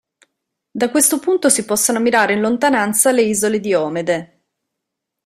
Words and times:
Da 0.71 0.89
questo 0.89 1.19
punto 1.19 1.47
si 1.47 1.63
possono 1.63 1.99
ammirare 1.99 2.33
in 2.33 2.41
lontananza 2.41 3.11
le 3.11 3.21
isole 3.21 3.59
Diomede. 3.59 4.41